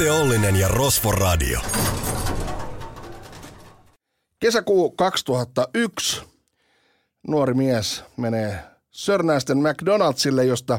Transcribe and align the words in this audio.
Jete 0.00 0.12
Ollinen 0.12 0.56
ja 0.56 0.68
Rosvo 0.68 1.12
Radio. 1.12 1.60
Kesäkuu 4.38 4.90
2001. 4.90 6.22
Nuori 7.28 7.54
mies 7.54 8.04
menee 8.16 8.58
Sörnäisten 8.90 9.58
McDonaldsille, 9.58 10.44
josta 10.44 10.78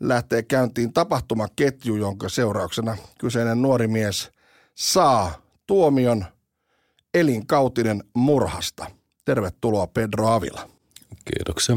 lähtee 0.00 0.42
käyntiin 0.42 0.92
tapahtumaketju, 0.92 1.96
jonka 1.96 2.28
seurauksena 2.28 2.96
kyseinen 3.18 3.62
nuori 3.62 3.88
mies 3.88 4.30
saa 4.74 5.42
tuomion 5.66 6.24
elinkautinen 7.14 8.04
murhasta. 8.14 8.86
Tervetuloa 9.24 9.86
Pedro 9.86 10.28
Avila. 10.28 10.68
Kiitoksia. 11.24 11.76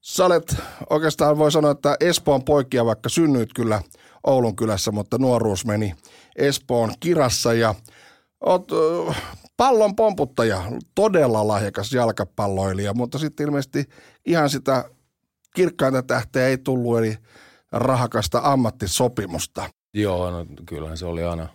Sä 0.00 0.26
olet 0.26 0.56
oikeastaan 0.90 1.38
voi 1.38 1.52
sanoa, 1.52 1.70
että 1.70 1.96
Espoon 2.00 2.44
poikia, 2.44 2.84
vaikka 2.84 3.08
synnyit 3.08 3.50
kyllä 3.54 3.82
Oulun 4.26 4.56
kylässä, 4.56 4.92
mutta 4.92 5.18
nuoruus 5.18 5.66
meni 5.66 5.94
Espoon 6.36 6.92
kirassa 7.00 7.54
ja 7.54 7.74
oot 8.40 8.68
pallon 9.56 9.96
pomputtaja, 9.96 10.62
todella 10.94 11.48
lahjakas 11.48 11.92
jalkapalloilija, 11.92 12.94
mutta 12.94 13.18
sitten 13.18 13.46
ilmeisesti 13.46 13.84
ihan 14.26 14.50
sitä 14.50 14.84
kirkkainta 15.54 16.02
tähteä 16.02 16.46
ei 16.46 16.58
tullut, 16.58 16.98
eli 16.98 17.16
rahakasta 17.72 18.40
ammattisopimusta. 18.44 19.70
Joo, 19.94 20.30
no 20.30 20.46
kyllähän 20.66 20.98
se 20.98 21.06
oli 21.06 21.24
aina 21.24 21.48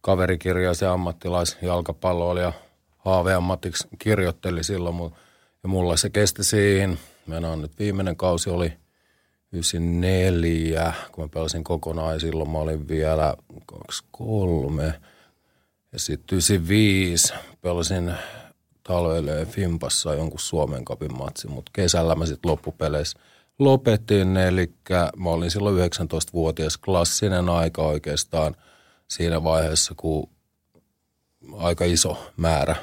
kaverikirja 0.00 0.74
se 0.74 0.86
ammattilaisjalkapalloilija 0.86 2.52
haaveammatiksi 2.98 3.88
kirjoitteli 3.98 4.64
silloin, 4.64 4.94
mutta 4.94 5.18
ja 5.62 5.68
mulla 5.68 5.96
se 5.96 6.10
kesti 6.10 6.44
siihen. 6.44 6.98
Meillä 7.26 7.50
on 7.50 7.62
nyt 7.62 7.78
viimeinen 7.78 8.16
kausi 8.16 8.50
oli 8.50 8.72
94, 9.52 10.92
kun 11.12 11.24
mä 11.24 11.28
pelasin 11.28 11.64
kokonaan 11.64 12.20
silloin 12.20 12.50
mä 12.50 12.58
olin 12.58 12.88
vielä 12.88 13.34
23. 13.66 14.94
Ja 15.92 15.98
sitten 15.98 16.36
95 16.36 17.34
pelasin 17.60 18.14
talvelle 18.82 19.46
Fimpassa 19.46 20.14
jonkun 20.14 20.40
Suomen 20.40 20.84
kapin 20.84 21.18
matsi, 21.18 21.48
mutta 21.48 21.70
kesällä 21.74 22.14
mä 22.14 22.26
sitten 22.26 22.50
loppupeleissä 22.50 23.18
lopetin. 23.58 24.36
Eli 24.36 24.72
mä 25.16 25.30
olin 25.30 25.50
silloin 25.50 25.76
19-vuotias 25.76 26.78
klassinen 26.78 27.48
aika 27.48 27.82
oikeastaan 27.82 28.56
siinä 29.08 29.44
vaiheessa, 29.44 29.94
kun 29.96 30.28
aika 31.56 31.84
iso 31.84 32.32
määrä 32.36 32.76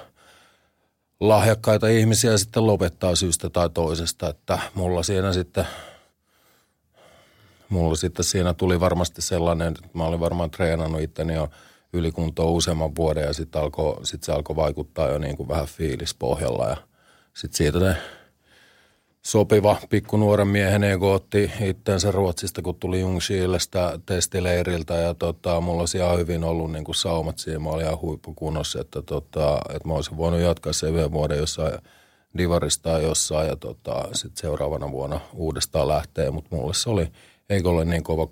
lahjakkaita 1.19 1.87
ihmisiä 1.87 2.37
sitten 2.37 2.67
lopettaa 2.67 3.15
syystä 3.15 3.49
tai 3.49 3.69
toisesta, 3.69 4.29
että 4.29 4.59
mulla 4.73 5.03
siinä 5.03 5.33
sitten 5.33 5.67
mulla 7.75 7.95
sitten 7.95 8.25
siinä 8.25 8.53
tuli 8.53 8.79
varmasti 8.79 9.21
sellainen, 9.21 9.67
että 9.67 9.81
mä 9.93 10.03
olin 10.03 10.19
varmaan 10.19 10.51
treenannut 10.51 11.01
itteni 11.01 11.33
jo 11.33 11.49
ylikuntoa 11.93 12.45
useamman 12.45 12.95
vuoden 12.95 13.23
ja 13.23 13.33
sitten 13.33 13.61
alko, 13.61 13.99
sit 14.03 14.23
se 14.23 14.31
alkoi 14.31 14.55
vaikuttaa 14.55 15.09
jo 15.09 15.17
niin 15.17 15.37
kuin 15.37 15.49
vähän 15.49 15.65
fiilispohjalla 15.65 16.69
ja 16.69 16.77
sitten 17.33 17.57
siitä 17.57 17.79
ne 17.79 17.95
sopiva 19.25 19.75
pikkunuoren 19.89 20.47
miehen 20.47 20.83
ego 20.83 21.13
otti 21.13 21.51
itteensä 21.61 22.11
Ruotsista, 22.11 22.61
kun 22.61 22.75
tuli 22.75 22.99
Jungskiilestä 22.99 23.99
testileiriltä 24.05 24.93
ja 24.93 25.13
tota, 25.13 25.61
mulla 25.61 25.79
olisi 25.79 25.97
ihan 25.97 26.17
hyvin 26.17 26.43
ollut 26.43 26.71
niin 26.71 26.83
kuin 26.83 26.95
saumat 26.95 27.39
siihen. 27.39 27.61
Mä 27.61 27.69
olin 27.69 27.85
ihan 27.85 28.01
huippukunnossa, 28.01 28.81
että, 28.81 29.01
tota, 29.01 29.59
että 29.69 29.87
mä 29.87 29.93
olisin 29.93 30.17
voinut 30.17 30.39
jatkaa 30.39 30.73
sen 30.73 30.93
yhden 30.93 31.11
vuoden 31.11 31.37
jossain 31.37 31.79
divarista 32.37 32.99
jossain 32.99 33.47
ja 33.47 33.55
tota, 33.55 34.07
sitten 34.13 34.41
seuraavana 34.41 34.91
vuonna 34.91 35.19
uudestaan 35.33 35.87
lähtee, 35.87 36.31
mutta 36.31 36.55
mulle 36.55 36.73
se 36.73 36.89
oli, 36.89 37.11
eikö 37.49 37.69
ole 37.69 37.85
niin 37.85 38.03
kova 38.03 38.27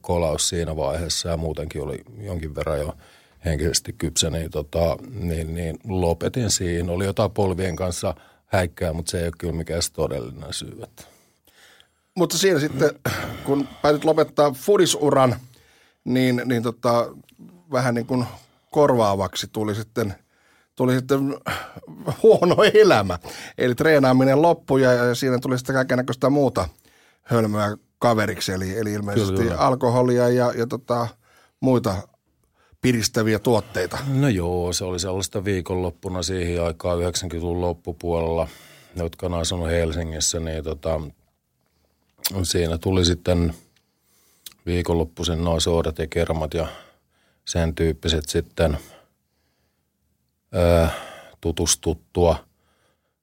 kolaus 0.00 0.48
siinä 0.48 0.76
vaiheessa 0.76 1.28
ja 1.28 1.36
muutenkin 1.36 1.82
oli 1.82 1.98
jonkin 2.18 2.54
verran 2.54 2.80
jo 2.80 2.92
henkisesti 3.44 3.92
kypsä, 3.92 4.30
niin, 4.30 4.50
tota, 4.50 4.96
niin, 5.10 5.54
niin 5.54 5.78
lopetin 5.84 6.50
siinä. 6.50 6.92
Oli 6.92 7.04
jotain 7.04 7.30
polvien 7.30 7.76
kanssa– 7.76 8.14
häikkää, 8.52 8.92
mutta 8.92 9.10
se 9.10 9.18
ei 9.18 9.24
ole 9.24 9.32
kyllä 9.38 9.54
mikään 9.54 9.82
todellinen 9.92 10.52
syy. 10.52 10.82
Mutta 12.14 12.38
siinä 12.38 12.60
sitten, 12.60 12.90
kun 13.44 13.68
päätit 13.82 14.04
lopettaa 14.04 14.52
fudisuran, 14.52 15.36
niin, 16.04 16.42
niin 16.44 16.62
tota, 16.62 17.14
vähän 17.72 17.94
niin 17.94 18.06
kuin 18.06 18.24
korvaavaksi 18.70 19.48
tuli 19.52 19.74
sitten, 19.74 20.14
tuli 20.74 20.94
sitten 20.94 21.36
huono 22.22 22.56
elämä. 22.74 23.18
Eli 23.58 23.74
treenaaminen 23.74 24.42
loppui 24.42 24.82
ja, 24.82 24.92
ja 24.92 25.14
siinä 25.14 25.38
tuli 25.38 25.58
sitten 25.58 25.74
kaikenlaista 25.74 26.30
muuta 26.30 26.68
hölmöä 27.22 27.76
kaveriksi. 28.02 28.52
Eli, 28.52 28.78
eli 28.78 28.92
ilmeisesti 28.92 29.32
kyllä, 29.32 29.42
kyllä. 29.50 29.60
alkoholia 29.60 30.28
ja, 30.28 30.52
ja 30.56 30.66
tota, 30.66 31.08
muita 31.60 32.08
piristäviä 32.80 33.38
tuotteita? 33.38 33.98
No 34.08 34.28
joo, 34.28 34.72
se 34.72 34.84
oli 34.84 35.00
sellaista 35.00 35.44
viikonloppuna 35.44 36.22
siihen 36.22 36.64
aikaan 36.64 36.98
90-luvun 36.98 37.60
loppupuolella, 37.60 38.48
jotka 38.96 39.26
on 39.26 39.34
asunut 39.34 39.68
Helsingissä, 39.68 40.40
niin 40.40 40.64
tota, 40.64 41.00
siinä 42.42 42.78
tuli 42.78 43.04
sitten 43.04 43.54
viikonloppuisin 44.66 45.44
noin 45.44 45.60
soodat 45.60 45.98
ja 45.98 46.06
kermat 46.06 46.54
ja 46.54 46.66
sen 47.44 47.74
tyyppiset 47.74 48.28
sitten 48.28 48.78
ää, 50.52 50.90
tutustuttua– 51.40 52.36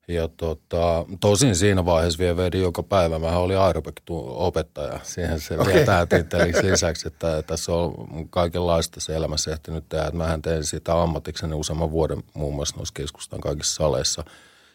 ja 0.10 0.28
tota, 0.28 1.06
tosin 1.20 1.56
siinä 1.56 1.86
vaiheessa 1.86 2.20
vielä 2.20 2.38
vedin 2.38 2.62
joka 2.62 2.84
päivä. 2.84 3.20
Mä 3.20 3.38
olin 3.38 3.58
aerobik-opettaja. 3.58 5.00
Siihen 5.04 5.40
se 5.40 5.60
okay. 5.60 5.74
vielä 5.74 6.06
titteli 6.06 6.72
lisäksi, 6.72 7.08
että 7.08 7.44
tässä 7.44 7.74
on 7.74 7.94
kaikenlaista 8.30 9.00
se 9.00 9.16
elämässä 9.16 9.52
ehtinyt 9.52 9.90
tehdä. 9.90 10.12
Mähän 10.12 10.42
tein 10.42 10.64
sitä 10.64 11.02
ammatikseni 11.02 11.54
useamman 11.54 11.92
vuoden 11.92 12.24
muun 12.34 12.56
muassa 12.56 12.78
noissa 12.78 12.94
keskustan 12.94 13.42
kaikissa 13.42 13.76
saleissa. 13.76 14.24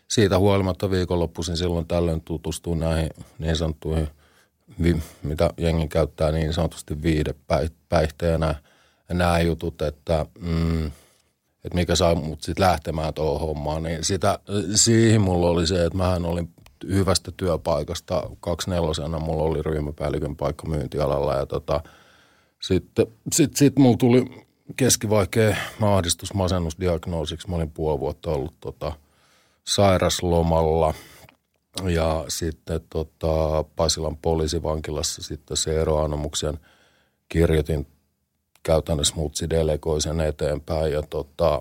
Siitä 0.09 0.39
huolimatta 0.39 0.91
viikonloppuisin 0.91 1.57
silloin 1.57 1.87
tällöin 1.87 2.21
tutustuin 2.21 2.81
näihin 2.81 3.11
niin 3.39 3.57
sanottuihin, 3.57 4.09
mitä 5.23 5.51
jengi 5.59 5.89
käyttää 5.89 6.33
niin 6.33 6.53
sanotusti 6.53 7.03
viidepäihteenä. 7.03 8.55
Ja 9.09 9.15
nämä 9.15 9.41
jutut, 9.41 9.83
että 9.83 10.27
mm,– 10.41 10.91
että 11.65 11.75
mikä 11.75 11.97
sai 11.97 12.15
mut 12.15 12.43
sitten 12.43 12.67
lähtemään 12.67 13.15
tuohon 13.15 13.41
hommaan, 13.41 13.83
niin 13.83 14.05
sitä, 14.05 14.39
siihen 14.75 15.21
mulla 15.21 15.51
oli 15.51 15.67
se, 15.67 15.85
että 15.85 15.99
mähän 15.99 16.25
olin 16.25 16.51
hyvästä 16.89 17.33
työpaikasta, 17.37 18.31
nelosena 18.67 19.19
mulla 19.19 19.43
oli 19.43 19.63
ryhmäpäällikön 19.63 20.37
paikka 20.37 20.69
myyntialalla 20.69 21.35
ja 21.35 21.47
tota, 21.47 21.81
sitten 22.63 23.07
sit, 23.33 23.57
sit 23.57 23.79
mulla 23.79 23.97
tuli 23.97 24.47
keskivaikea 24.77 25.57
mahdistus 25.79 26.35
masennusdiagnoosiksi. 26.35 27.51
Mä 27.51 27.57
olin 27.57 27.71
puoli 27.71 28.01
vuotta 28.01 28.31
ollut 28.31 28.55
tota, 28.61 28.93
sairaslomalla 29.65 30.95
ja 31.89 32.25
sitten 32.29 32.81
tota, 32.91 33.65
Pasilan 33.77 34.17
poliisivankilassa 34.17 35.23
sitten 35.23 35.57
se 35.57 35.81
eroanomuksen 35.81 36.61
kirjoitin 37.29 37.87
käytännössä 38.65 39.15
mutsi 39.17 39.51
delegoi 39.51 40.01
sen 40.01 40.21
eteenpäin. 40.21 40.93
Ja 40.93 41.03
tota, 41.03 41.61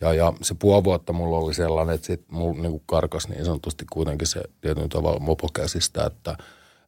ja, 0.00 0.14
ja 0.14 0.32
se 0.42 0.54
puoli 0.58 0.84
vuotta 0.84 1.12
mulla 1.12 1.38
oli 1.38 1.54
sellainen, 1.54 1.94
että 1.94 2.06
sit 2.06 2.24
mulla 2.28 2.62
niin 2.62 2.82
karkas 2.86 3.28
niin 3.28 3.44
sanotusti 3.44 3.84
kuitenkin 3.92 4.28
se 4.28 4.42
tietyn 4.60 4.88
tavalla 4.88 5.20
mopokäsistä, 5.20 6.04
että 6.06 6.36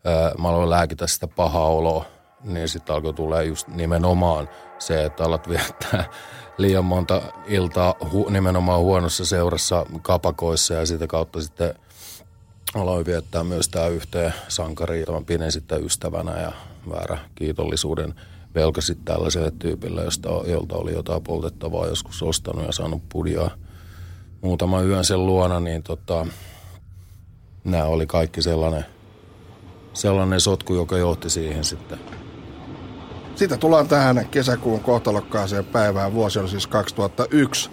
ää, 0.05 0.33
mä 0.39 0.49
aloin 0.49 0.71
lääkitä 0.71 1.07
sitä 1.07 1.27
pahaa 1.27 1.67
oloa, 1.67 2.05
niin 2.45 2.69
sitten 2.69 2.95
alkoi 2.95 3.15
tulee 3.15 3.45
just 3.45 3.69
nimenomaan 3.69 4.49
se, 4.79 5.05
että 5.05 5.25
alat 5.25 5.49
viettää 5.49 6.05
liian 6.59 6.85
monta 6.85 7.23
iltaa 7.47 7.95
hu, 8.13 8.29
nimenomaan 8.29 8.81
huonossa 8.81 9.25
seurassa 9.25 9.87
kapakoissa. 10.03 10.75
Ja 10.75 10.87
sitä 10.87 11.07
kautta 11.07 11.41
sitten 11.41 11.75
aloin 12.75 13.07
viettää 13.07 13.45
myös 13.45 13.69
tämä 13.69 13.87
yhteen 13.87 14.35
sankari, 14.49 15.01
jota 15.01 15.13
mä 15.13 15.21
pidin 15.27 15.53
sitten 15.53 15.85
ystävänä 15.85 16.41
ja 16.41 16.53
väärä 16.91 17.19
kiitollisuuden– 17.35 18.15
velkasit 18.55 19.05
tällaiselle 19.05 19.53
tyypille, 19.59 20.05
josta, 20.05 20.29
jolta 20.29 20.77
oli 20.77 20.93
jotain 20.93 21.23
poltettavaa 21.23 21.87
joskus 21.87 22.23
ostanut 22.23 22.67
ja 22.67 22.73
saanut 22.73 23.03
pudiaa 23.09 23.51
muutama 24.41 24.83
yön 24.83 25.05
sen 25.05 25.27
luona, 25.27 25.61
niin 25.61 25.83
tota, 25.83 26.27
nämä 27.65 27.85
oli 27.85 28.07
kaikki 28.07 28.43
sellainen, 28.43 28.85
sellainen 29.93 30.41
sotku, 30.41 30.75
joka 30.75 30.99
johti 30.99 31.31
siihen 31.31 31.65
sitten. 31.65 31.99
Siitä 33.35 33.57
tullaan 33.57 33.89
tähän 33.89 34.29
kesäkuun 34.31 34.81
kohtalokkaaseen 34.81 35.65
päivään. 35.65 36.13
Vuosi 36.13 36.39
oli 36.39 36.49
siis 36.49 36.67
2001. 36.67 37.71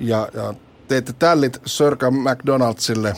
Ja, 0.00 0.28
ja 0.34 0.54
teitte 0.88 1.12
tällit 1.12 1.58
Sörkä 1.66 2.10
McDonaldsille 2.10 3.14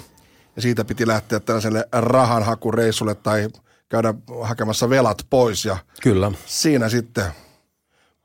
ja 0.57 0.63
siitä 0.63 0.85
piti 0.85 1.07
lähteä 1.07 1.41
tällaiselle 1.41 1.89
rahanhakureissulle 1.93 3.15
tai 3.15 3.49
käydä 3.89 4.15
hakemassa 4.43 4.91
velat 4.91 5.27
pois. 5.31 5.65
Ja 5.65 5.77
Kyllä. 6.03 6.33
siinä 6.47 6.89
sitten 6.89 7.25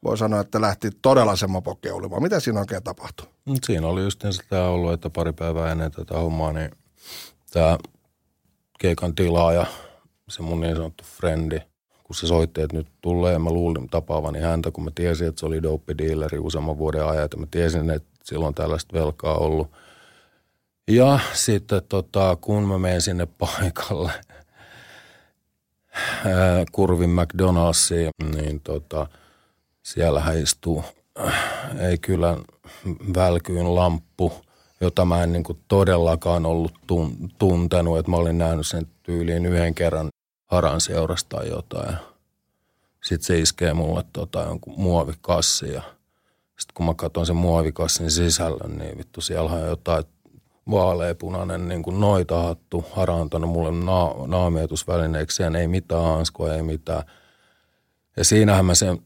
voi 0.03 0.17
sanoa, 0.17 0.39
että 0.39 0.61
lähti 0.61 0.89
todella 1.01 1.35
se 1.35 1.47
mopokeulimaan. 1.47 2.23
Mitä 2.23 2.39
siinä 2.39 2.59
oikein 2.59 2.83
tapahtui? 2.83 3.27
Siinä 3.65 3.87
oli 3.87 4.03
just 4.03 4.23
tämä 4.49 4.67
ollut, 4.67 4.93
että 4.93 5.09
pari 5.09 5.33
päivää 5.33 5.71
ennen 5.71 5.91
tätä 5.91 6.17
hommaa, 6.17 6.53
niin 6.53 6.71
tämä 7.51 7.77
keikan 8.79 9.15
tilaaja, 9.15 9.65
se 10.29 10.41
mun 10.41 10.59
niin 10.59 10.75
sanottu 10.75 11.03
frendi, 11.03 11.59
kun 12.03 12.15
se 12.15 12.27
soitti, 12.27 12.61
että 12.61 12.77
nyt 12.77 12.87
tulee, 13.01 13.33
ja 13.33 13.39
mä 13.39 13.49
luulin 13.49 13.89
tapaavani 13.89 14.39
häntä, 14.39 14.71
kun 14.71 14.83
mä 14.83 14.91
tiesin, 14.95 15.27
että 15.27 15.39
se 15.39 15.45
oli 15.45 15.63
dope-dealeri 15.63 16.39
useamman 16.39 16.77
vuoden 16.77 17.05
ajan, 17.05 17.25
että 17.25 17.37
mä 17.37 17.45
tiesin, 17.51 17.89
että 17.89 18.09
silloin 18.23 18.55
tällaista 18.55 18.99
velkaa 18.99 19.37
ollut. 19.37 19.71
Ja 20.87 21.19
sitten 21.33 21.81
tota, 21.89 22.37
kun 22.41 22.63
mä 22.63 22.77
menen 22.77 23.01
sinne 23.01 23.25
paikalle, 23.25 24.11
Kurvin 26.71 27.09
McDonald'siin, 27.09 28.35
niin 28.35 28.59
tota, 28.59 29.07
siellähän 29.83 30.37
istuu, 30.37 30.83
äh, 31.25 31.33
ei 31.79 31.97
kyllä 31.97 32.37
välkyyn 33.15 33.75
lamppu, 33.75 34.33
jota 34.81 35.05
mä 35.05 35.23
en 35.23 35.33
niin 35.33 35.43
kuin 35.43 35.59
todellakaan 35.67 36.45
ollut 36.45 36.73
tun, 36.87 37.31
tuntenut, 37.37 37.97
että 37.97 38.11
mä 38.11 38.17
olin 38.17 38.37
nähnyt 38.37 38.67
sen 38.67 38.87
tyyliin 39.03 39.45
yhden 39.45 39.75
kerran 39.75 40.09
haran 40.45 40.81
seurasta 40.81 41.37
tai 41.37 41.49
jotain. 41.49 41.95
Sitten 43.03 43.25
se 43.25 43.39
iskee 43.39 43.73
mulle 43.73 44.03
tota, 44.13 44.41
jonkun 44.41 44.73
muovikassi 44.77 45.73
ja 45.73 45.81
sitten 46.59 46.73
kun 46.73 46.85
mä 46.85 46.93
katson 46.93 47.25
sen 47.25 47.35
muovikassin 47.35 48.11
sisällön, 48.11 48.77
niin 48.77 48.97
vittu 48.97 49.21
siellä 49.21 49.51
on 49.51 49.67
jotain 49.67 50.03
vaaleapunainen 50.71 51.67
niin 51.67 51.83
kuin 51.83 51.99
noitahattu, 51.99 52.85
hara 52.91 53.13
on 53.13 53.21
antanut 53.21 53.49
mulle 53.49 53.71
na- 53.71 54.27
naamioitusvälineekseen, 54.27 55.55
ei 55.55 55.67
mitään 55.67 56.03
hanskoja, 56.03 56.55
ei 56.55 56.63
mitään. 56.63 57.03
Ja 58.17 58.23
siinähän 58.25 58.65
mä 58.65 58.75
sen, 58.75 58.97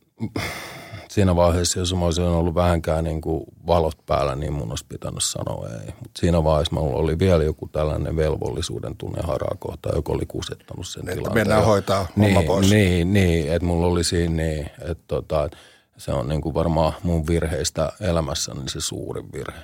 siinä 1.09 1.35
vaiheessa, 1.35 1.79
jos 1.79 1.93
mä 1.93 2.05
olisin 2.05 2.23
ollut 2.23 2.55
vähänkään 2.55 3.03
niin 3.03 3.21
kuin 3.21 3.43
valot 3.67 3.97
päällä, 4.05 4.35
niin 4.35 4.53
mun 4.53 4.69
olisi 4.69 4.85
pitänyt 4.89 5.23
sanoa 5.23 5.67
ei. 5.69 5.85
Mutta 5.85 6.19
siinä 6.19 6.43
vaiheessa 6.43 6.75
mulla 6.75 6.97
oli 6.97 7.19
vielä 7.19 7.43
joku 7.43 7.67
tällainen 7.67 8.15
velvollisuuden 8.15 8.95
tunne 8.97 9.21
haraa 9.23 9.55
kohtaan, 9.59 9.95
joka 9.95 10.13
oli 10.13 10.25
kusettanut 10.27 10.87
sen 10.87 11.01
Että 11.01 11.13
tilanteen. 11.15 11.47
mennään 11.47 11.65
hoitaa 11.65 12.07
homma 12.17 12.39
niin, 12.39 12.47
pois. 12.47 12.69
Niin, 12.69 13.13
niin 13.13 13.51
että 13.53 13.65
mulla 13.65 13.87
oli 13.87 14.03
siinä 14.03 14.35
niin, 14.35 14.69
että 14.81 15.03
tota, 15.07 15.49
se 15.97 16.11
on 16.11 16.27
niin 16.27 16.41
kuin 16.41 16.53
varmaan 16.53 16.93
mun 17.03 17.27
virheistä 17.27 17.91
elämässä 18.01 18.53
niin 18.53 18.69
se 18.69 18.81
suurin 18.81 19.31
virhe. 19.33 19.59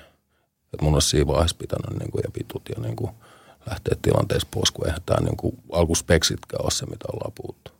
Että 0.74 0.84
mun 0.84 0.94
olisi 0.94 1.08
siinä 1.08 1.26
vaiheessa 1.26 1.56
pitänyt 1.58 1.98
niin 1.98 2.10
kuin, 2.10 2.22
ja 2.24 2.30
vitut 2.38 2.62
ja 2.76 2.82
niin 2.82 2.96
kuin, 2.96 3.10
lähteä 3.70 3.96
tilanteessa 4.02 4.48
pois, 4.50 4.70
kun 4.70 4.86
eihän 4.86 5.00
tämä 5.06 5.20
niin 5.20 5.36
kuin, 5.36 5.58
alkuspeksitkään 5.72 6.64
ole 6.64 6.70
se, 6.70 6.86
mitä 6.86 7.04
ollaan 7.12 7.32
puhuttu. 7.34 7.70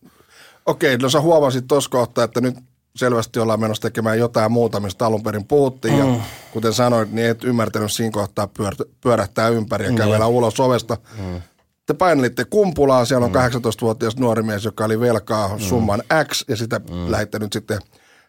Okei, 0.66 0.98
no 0.98 1.08
sä 1.08 1.20
huomasit 1.20 1.68
tuossa 1.68 1.90
kohtaa, 1.90 2.24
että 2.24 2.40
nyt 2.40 2.54
selvästi 2.96 3.38
ollaan 3.38 3.60
menossa 3.60 3.82
tekemään 3.82 4.18
jotain 4.18 4.52
muuta, 4.52 4.80
mistä 4.80 5.06
alun 5.06 5.22
perin 5.22 5.44
puhuttiin. 5.44 5.94
Mm. 5.94 6.14
Ja 6.14 6.20
kuten 6.52 6.72
sanoit, 6.72 7.12
niin 7.12 7.26
et 7.26 7.44
ymmärtänyt 7.44 7.92
siinä 7.92 8.10
kohtaa 8.10 8.48
pyör- 8.58 8.88
pyörähtää 9.00 9.48
ympäri 9.48 9.84
ja 9.84 9.90
Mm. 9.90 9.96
kävellä 9.96 10.26
ulos 10.26 10.60
ovesta. 10.60 10.96
Mm. 11.18 11.40
Te 11.86 11.94
painelitte 11.94 12.44
kumpulaan, 12.44 13.06
siellä 13.06 13.24
on 13.24 13.32
mm. 13.32 13.38
18-vuotias 13.38 14.16
nuori 14.16 14.42
mies, 14.42 14.64
joka 14.64 14.84
oli 14.84 15.00
velkaa 15.00 15.58
summan 15.58 16.02
X 16.28 16.44
ja 16.48 16.56
sitä 16.56 16.78
mm. 16.78 17.10
lähditte 17.10 17.38
nyt 17.38 17.52
sitten 17.52 17.78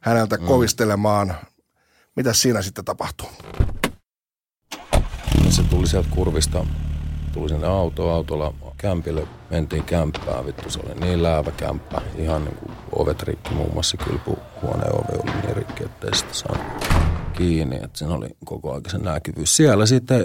häneltä 0.01 0.37
mm. 0.37 0.45
kovistelemaan. 0.45 1.35
Mitä 2.15 2.33
siinä 2.33 2.61
sitten 2.61 2.85
tapahtuu? 2.85 3.27
Tuli 5.69 5.87
sieltä 5.87 6.09
kurvista, 6.11 6.65
tuli 7.33 7.49
sinne 7.49 7.67
auto, 7.67 8.09
autolla 8.09 8.53
kämpille, 8.77 9.27
mentiin 9.49 9.83
kämppään, 9.83 10.45
vittu 10.45 10.69
se 10.69 10.79
oli 10.79 10.99
niin 10.99 11.23
läävä 11.23 11.51
kämppä, 11.51 12.01
ihan 12.17 12.45
niin 12.45 12.55
kuin 12.57 12.71
ovet 12.91 13.23
rikki, 13.23 13.53
muun 13.53 13.73
muassa 13.73 13.97
kylpyhuoneen 13.97 14.95
ovi 14.95 15.19
oli 15.23 15.41
niin 15.41 15.55
rikki, 15.55 15.83
ettei 15.83 16.15
sitä 16.15 16.33
saanut 16.33 16.65
kiinni, 17.33 17.75
että 17.75 17.97
siinä 17.97 18.15
oli 18.15 18.27
koko 18.45 18.71
ajan 18.71 18.81
se 18.87 18.97
näkyvyys. 18.97 19.57
Siellä 19.57 19.85
sitten 19.85 20.21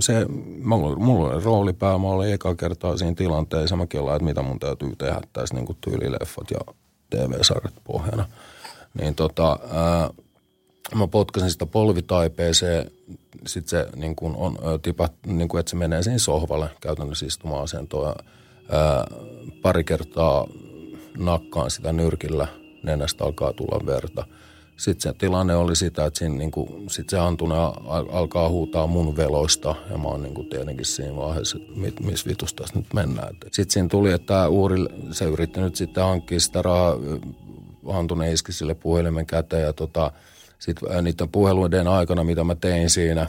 se, 0.00 0.26
mulla 0.62 0.86
oli, 0.86 1.44
roolipää, 1.44 1.98
mä 1.98 2.06
olin 2.06 2.32
eka 2.32 2.54
kertaa 2.54 2.96
siinä 2.96 3.14
tilanteessa, 3.14 3.76
mäkin 3.76 4.00
ollaan, 4.00 4.16
että 4.16 4.24
mitä 4.24 4.42
mun 4.42 4.60
täytyy 4.60 4.96
tehdä 4.96 5.20
tässä 5.32 5.54
niin 5.54 5.76
tyylileffat 5.80 6.50
ja 6.50 6.74
TV-sarjat 7.10 7.74
pohjana. 7.84 8.28
Niin 9.00 9.14
tota, 9.14 9.58
ää, 9.72 10.10
mä 10.94 11.06
potkasin 11.06 11.50
sitä 11.50 11.66
polvitaipeeseen, 11.66 12.90
sitten 13.46 13.70
se 13.70 13.96
niin 13.96 14.16
kuin 14.16 14.36
on 14.36 14.58
ö, 14.66 14.78
tipat, 14.78 15.12
niin 15.26 15.48
kuin, 15.48 15.60
että 15.60 15.70
se 15.70 15.76
menee 15.76 16.02
siinä 16.02 16.18
sohvalle 16.18 16.70
käytännössä 16.80 17.26
istuma-asentoon. 17.26 18.08
Ja, 18.08 18.14
ää, 18.78 19.04
pari 19.62 19.84
kertaa 19.84 20.46
nakkaan 21.18 21.70
sitä 21.70 21.92
nyrkillä, 21.92 22.46
nenästä 22.82 23.24
alkaa 23.24 23.52
tulla 23.52 23.86
verta. 23.86 24.26
Sitten 24.76 25.12
se 25.12 25.18
tilanne 25.18 25.56
oli 25.56 25.76
sitä, 25.76 26.04
että 26.04 26.18
siinä, 26.18 26.34
niin 26.34 26.50
kuin, 26.50 26.90
sit 26.90 27.08
se 27.08 27.18
antuna 27.18 27.64
al- 27.66 28.08
alkaa 28.12 28.48
huutaa 28.48 28.86
mun 28.86 29.16
veloista 29.16 29.74
ja 29.90 29.98
mä 29.98 30.08
oon 30.08 30.22
niin 30.22 30.34
kuin 30.34 30.48
tietenkin 30.48 30.86
siinä 30.86 31.16
vaiheessa, 31.16 31.58
että 31.60 31.72
mit, 31.80 32.00
missä 32.00 32.30
vitusta 32.30 32.64
nyt 32.74 32.94
mennään. 32.94 33.36
Sitten 33.42 33.70
siinä 33.70 33.88
tuli, 33.88 34.12
että 34.12 34.26
tämä 34.26 34.48
Uuri, 34.48 34.76
se 35.10 35.24
yritti 35.24 35.60
nyt 35.60 35.76
sitten 35.76 36.04
hankkia 36.04 36.40
sitä 36.40 36.62
rahaa, 36.62 36.96
Hantune 37.92 38.32
iski 38.32 38.52
sille 38.52 38.74
puhelimen 38.74 39.26
käteen 39.26 39.62
ja 39.62 39.72
tota, 39.72 40.12
sitten 40.58 41.04
niiden 41.04 41.28
puheluiden 41.28 41.88
aikana, 41.88 42.24
mitä 42.24 42.44
mä 42.44 42.54
tein 42.54 42.90
siinä, 42.90 43.26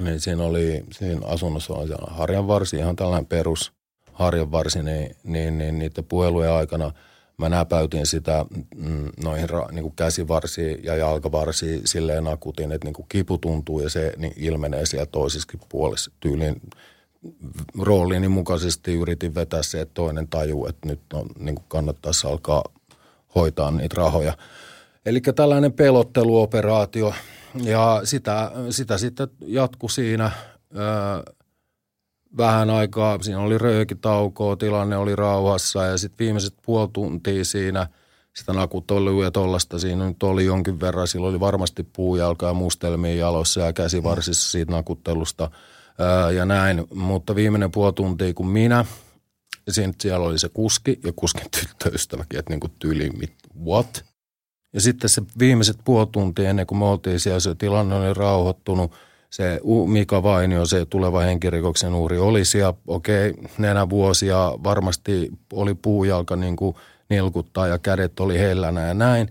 niin 0.00 0.20
siinä 0.20 0.44
oli, 0.44 0.84
siinä 0.92 1.20
asunnossa 1.26 1.74
oli 1.74 1.94
harjanvarsi, 2.08 2.76
ihan 2.76 2.96
tällainen 2.96 3.26
perus 3.26 3.72
harjanvarsi, 4.12 4.82
niin, 4.82 5.16
niin, 5.24 5.58
niin 5.58 5.78
niiden 5.78 6.04
puhelujen 6.04 6.52
aikana 6.52 6.92
mä 7.36 7.48
näpäytin 7.48 8.06
sitä 8.06 8.44
mm, 8.76 9.08
noihin 9.24 9.48
niin 9.70 9.82
kuin 9.82 9.96
käsivarsiin 9.96 10.84
ja 10.84 10.96
jalkavarsiin 10.96 11.80
silleen 11.84 12.24
nakutin, 12.24 12.72
että 12.72 12.86
niin 12.86 12.94
kuin 12.94 13.06
kipu 13.08 13.38
tuntuu 13.38 13.80
ja 13.80 13.90
se 13.90 14.12
niin 14.16 14.32
ilmenee 14.36 14.86
siellä 14.86 15.06
toisissakin 15.06 15.60
puolissa 15.68 16.10
tyyliin 16.20 16.60
rooliini 17.78 18.28
mukaisesti 18.28 18.94
yritin 18.94 19.34
vetää 19.34 19.62
se, 19.62 19.80
että 19.80 19.94
toinen 19.94 20.28
tajuu, 20.28 20.66
että 20.66 20.88
nyt 20.88 21.00
on, 21.12 21.26
niin 21.38 21.54
kuin 21.54 21.64
kannattaisi 21.68 22.26
alkaa 22.26 22.64
hoitaa 23.34 23.70
niitä 23.70 23.96
rahoja. 23.96 24.36
Eli 25.06 25.20
tällainen 25.20 25.72
pelotteluoperaatio 25.72 27.14
ja 27.62 28.00
sitä, 28.04 28.52
sitä 28.70 28.98
sitten 28.98 29.28
jatku 29.46 29.88
siinä 29.88 30.30
ö, 30.76 31.32
vähän 32.36 32.70
aikaa. 32.70 33.18
Siinä 33.22 33.40
oli 33.40 33.58
röökitaukoa, 33.58 34.56
tilanne 34.56 34.96
oli 34.96 35.16
rauhassa 35.16 35.84
ja 35.84 35.98
sitten 35.98 36.18
viimeiset 36.18 36.54
puoli 36.66 36.88
tuntia 36.92 37.44
siinä 37.44 37.86
sitä 38.36 38.52
nakutolua 38.52 39.24
ja 39.24 39.30
tollasta 39.30 39.78
siinä 39.78 40.08
nyt 40.08 40.22
oli 40.22 40.44
jonkin 40.44 40.80
verran. 40.80 41.08
Sillä 41.08 41.26
oli 41.26 41.40
varmasti 41.40 41.86
puujalka 41.96 42.46
ja 42.46 42.54
mustelmia 42.54 43.14
jalossa 43.14 43.60
ja 43.60 43.72
käsivarsissa 43.72 44.50
siitä 44.50 44.72
nakuttelusta 44.72 45.50
ää, 45.98 46.30
ja 46.30 46.44
näin. 46.44 46.84
Mutta 46.94 47.34
viimeinen 47.34 47.70
puoli 47.70 47.92
tuntia, 47.92 48.34
kun 48.34 48.48
minä, 48.48 48.84
siinä, 49.68 49.92
siellä 50.00 50.26
oli 50.26 50.38
se 50.38 50.48
kuski 50.48 51.00
ja 51.04 51.12
kuskin 51.16 51.50
tyttöystäväkin, 51.50 52.38
että 52.38 52.52
niin 52.52 52.60
kuin 52.60 52.72
tyyliin, 52.78 53.18
mit, 53.18 53.34
what? 53.64 54.04
Ja 54.74 54.80
sitten 54.80 55.10
se 55.10 55.22
viimeiset 55.38 55.76
puoli 55.84 56.06
tuntia 56.12 56.50
ennen 56.50 56.66
kuin 56.66 56.78
me 56.78 56.84
oltiin 56.84 57.20
siellä, 57.20 57.40
se 57.40 57.54
tilanne 57.54 57.94
oli 57.94 58.14
rauhoittunut. 58.14 58.92
Se 59.30 59.60
Mika 59.86 60.22
Vainio, 60.22 60.66
se 60.66 60.84
tuleva 60.84 61.20
henkirikoksen 61.20 61.94
uhri, 61.94 62.18
oli 62.18 62.44
siellä, 62.44 62.74
okei, 62.86 63.34
nenä 63.58 63.88
vuosia, 63.88 64.52
varmasti 64.64 65.30
oli 65.52 65.74
puujalka 65.74 66.36
niin 66.36 66.56
kuin 66.56 66.76
nilkuttaa 67.08 67.66
ja 67.66 67.78
kädet 67.78 68.20
oli 68.20 68.38
hellänä 68.38 68.86
ja 68.86 68.94
näin. 68.94 69.30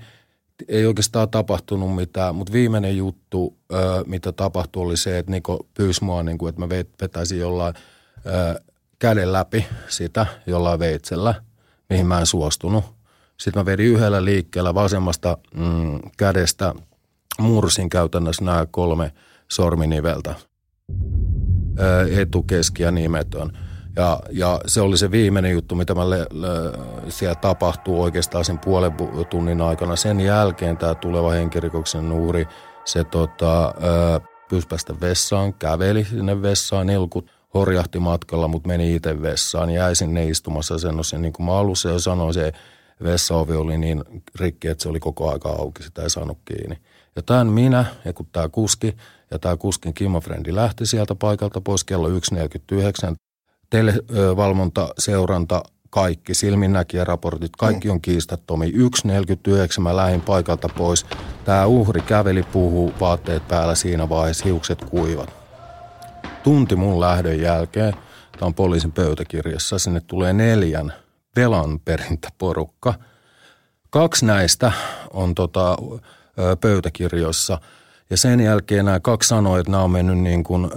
Ei 0.67 0.85
oikeastaan 0.85 1.29
tapahtunut 1.29 1.95
mitään, 1.95 2.35
mutta 2.35 2.53
viimeinen 2.53 2.97
juttu, 2.97 3.57
mitä 4.05 4.31
tapahtui, 4.31 4.83
oli 4.83 4.97
se, 4.97 5.17
että 5.17 5.31
Niko 5.31 5.67
pyysi 5.73 6.03
mua, 6.03 6.23
niin 6.23 6.37
kuin, 6.37 6.49
että 6.49 6.61
mä 6.61 6.67
vet- 6.67 6.95
vetäisin 7.01 7.39
jollain 7.39 7.73
käden 8.99 9.33
läpi 9.33 9.65
sitä 9.87 10.25
jollain 10.47 10.79
veitsellä, 10.79 11.33
mihin 11.89 12.05
mä 12.07 12.19
en 12.19 12.25
suostunut. 12.25 12.83
Sitten 13.43 13.61
mä 13.61 13.65
vedin 13.65 13.85
yhdellä 13.85 14.25
liikkeellä 14.25 14.73
vasemmasta 14.73 15.37
mm, 15.55 15.99
kädestä, 16.17 16.73
mursin 17.39 17.89
käytännössä 17.89 18.45
nämä 18.45 18.65
kolme 18.71 19.11
sorminiveltä. 19.51 20.35
Etu, 22.19 22.43
keski 22.43 22.83
ja 22.83 22.91
nimetön. 22.91 23.57
Ja, 23.95 24.19
ja 24.31 24.61
se 24.65 24.81
oli 24.81 24.97
se 24.97 25.11
viimeinen 25.11 25.51
juttu, 25.51 25.75
mitä 25.75 25.95
mä 25.95 26.09
le, 26.09 26.25
le, 26.31 26.47
siellä 27.09 27.35
tapahtuu 27.35 28.01
oikeastaan 28.01 28.45
sen 28.45 28.59
puolen 28.59 28.93
tunnin 29.29 29.61
aikana. 29.61 29.95
Sen 29.95 30.19
jälkeen 30.19 30.77
tämä 30.77 30.95
tuleva 30.95 31.31
henkirikoksen 31.31 32.09
nuuri, 32.09 32.47
se 32.85 33.03
tota, 33.03 33.73
päästä 34.69 34.93
vessaan, 35.01 35.53
käveli 35.53 36.05
sinne 36.05 36.41
vessaan, 36.41 36.87
nilkut 36.87 37.31
horjahti 37.53 37.99
matkalla, 37.99 38.47
mutta 38.47 38.67
meni 38.67 38.95
itse 38.95 39.21
vessaan. 39.21 39.69
Jäi 39.69 39.95
sinne 39.95 40.27
istumassa 40.27 40.75
asennossa. 40.75 41.17
Niin 41.17 41.33
kuin 41.33 41.45
mä 41.45 41.57
alussa 41.57 41.89
jo 41.89 41.99
sanoin, 41.99 42.33
se 42.33 42.53
vessaovi 43.03 43.55
oli 43.55 43.77
niin 43.77 44.03
rikki, 44.39 44.67
että 44.67 44.83
se 44.83 44.89
oli 44.89 44.99
koko 44.99 45.31
aika 45.31 45.49
auki, 45.49 45.83
sitä 45.83 46.01
ei 46.01 46.09
saanut 46.09 46.37
kiinni. 46.45 46.77
Ja 47.15 47.21
tämän 47.21 47.47
minä, 47.47 47.85
ja 48.05 48.13
kun 48.13 48.27
tämä 48.31 48.49
kuski, 48.49 48.95
ja 49.31 49.39
tämä 49.39 49.57
kuskin 49.57 49.93
kimofrendi 49.93 50.55
lähti 50.55 50.85
sieltä 50.85 51.15
paikalta 51.15 51.61
pois 51.61 51.83
kello 51.83 52.09
1.49. 52.09 53.15
Televalvonta, 53.69 54.93
seuranta, 54.99 55.63
kaikki, 55.89 56.33
silminnäkijäraportit, 56.33 57.51
kaikki 57.57 57.89
on 57.89 58.01
kiistattomia. 58.01 58.69
1.49 58.69 59.81
mä 59.81 59.95
lähdin 59.95 60.21
paikalta 60.21 60.69
pois. 60.77 61.05
Tämä 61.45 61.65
uhri 61.65 62.01
käveli, 62.01 62.43
puhuu, 62.43 62.93
vaatteet 62.99 63.47
päällä 63.47 63.75
siinä 63.75 64.09
vaiheessa, 64.09 64.45
hiukset 64.45 64.85
kuivat. 64.85 65.33
Tunti 66.43 66.75
mun 66.75 66.99
lähdön 66.99 67.41
jälkeen, 67.41 67.93
tämä 68.31 68.47
on 68.47 68.53
poliisin 68.53 68.91
pöytäkirjassa, 68.91 69.79
sinne 69.79 69.99
tulee 69.99 70.33
neljän 70.33 70.93
velanperintäporukka. 71.35 72.93
Kaksi 73.89 74.25
näistä 74.25 74.71
on 75.13 75.35
tota, 75.35 75.77
pöytäkirjoissa– 76.61 77.59
ja 78.13 78.17
sen 78.17 78.39
jälkeen 78.39 78.85
nämä 78.85 78.99
kaksi 78.99 79.29
sanoi, 79.29 79.59
että 79.59 79.71
nämä 79.71 79.83
on 79.83 79.91
mennyt 79.91 80.17
niin 80.17 80.43
kuin, 80.43 80.69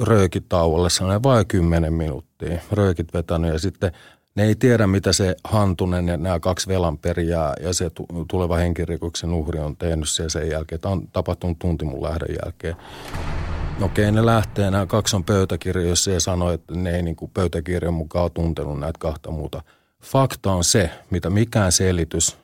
röökitauolle, 0.00 0.90
sanoen 0.90 1.22
vain 1.22 1.46
kymmenen 1.46 1.92
minuuttia, 1.92 2.58
röökit 2.72 3.14
vetänyt 3.14 3.52
ja 3.52 3.58
sitten 3.58 3.92
ne 4.34 4.44
ei 4.44 4.54
tiedä, 4.54 4.86
mitä 4.86 5.12
se 5.12 5.36
Hantunen 5.44 6.08
ja 6.08 6.16
nämä 6.16 6.40
kaksi 6.40 6.68
velanperijää 6.68 7.54
ja 7.60 7.74
se 7.74 7.90
tuleva 8.30 8.56
henkirikoksen 8.56 9.32
uhri 9.32 9.58
on 9.58 9.76
tehnyt 9.76 10.08
siellä 10.08 10.28
sen 10.28 10.50
jälkeen. 10.50 10.80
Tämä 10.80 10.92
on 10.92 11.08
tapahtunut 11.08 11.58
tunti 11.58 11.84
mun 11.84 12.02
lähdön 12.02 12.36
jälkeen. 12.44 12.76
No 13.78 13.86
okei, 13.86 14.12
ne 14.12 14.26
lähtee, 14.26 14.70
nämä 14.70 14.86
kaksi 14.86 15.16
on 15.16 15.24
pöytäkirjoissa 15.24 16.10
ja 16.10 16.20
sanoi, 16.20 16.54
että 16.54 16.74
ne 16.74 16.96
ei 16.96 17.02
niin 17.02 17.16
kuin 17.16 17.30
pöytäkirjan 17.34 17.94
mukaan 17.94 18.30
tuntenut 18.30 18.80
näitä 18.80 18.98
kahta 18.98 19.30
muuta. 19.30 19.62
Fakta 20.04 20.52
on 20.52 20.64
se, 20.64 20.90
mitä 21.10 21.30
mikään 21.30 21.72
selitys 21.72 22.38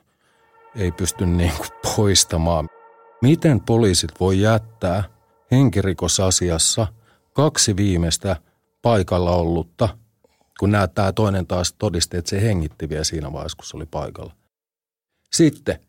ei 0.75 0.91
pysty 0.91 1.25
niin 1.25 1.53
kuin 1.57 1.95
poistamaan. 1.95 2.67
Miten 3.21 3.61
poliisit 3.61 4.11
voi 4.19 4.41
jättää 4.41 5.03
henkirikosasiassa 5.51 6.87
kaksi 7.33 7.75
viimeistä 7.75 8.35
paikalla 8.81 9.31
ollutta, 9.31 9.97
kun 10.59 10.71
näyttää 10.71 11.11
toinen 11.11 11.47
taas 11.47 11.73
todisti, 11.73 12.17
että 12.17 12.29
se 12.29 12.41
hengitti 12.41 12.89
vielä 12.89 13.03
siinä 13.03 13.33
vaiheessa, 13.33 13.55
kun 13.55 13.65
se 13.65 13.77
oli 13.77 13.85
paikalla. 13.85 14.35
Sitten 15.33 15.79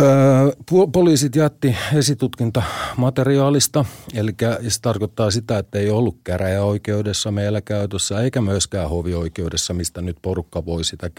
Öö, 0.00 0.52
poliisit 0.92 1.36
jätti 1.36 1.76
esitutkintamateriaalista, 1.94 3.84
eli 4.14 4.34
se 4.68 4.80
tarkoittaa 4.80 5.30
sitä, 5.30 5.58
että 5.58 5.78
ei 5.78 5.90
ollut 5.90 6.16
käräjäoikeudessa 6.24 7.30
meillä 7.30 7.60
käytössä, 7.60 8.20
eikä 8.20 8.40
myöskään 8.40 8.90
hovioikeudessa, 8.90 9.74
mistä 9.74 10.02
nyt 10.02 10.16
porukka 10.22 10.64
voi 10.66 10.84
sitä 10.84 11.10